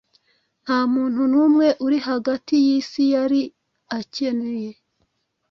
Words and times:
Ntamuntu 0.63 1.21
numwe 1.31 1.67
uri 1.85 1.97
hagati 2.07 2.53
yisi 2.65 3.01
yari 3.13 3.41
akeneye 3.97 4.71